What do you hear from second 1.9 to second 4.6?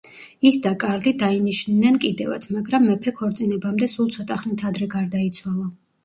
კიდევაც, მაგრამ მეფე ქორწინებამდე სულ ცოტა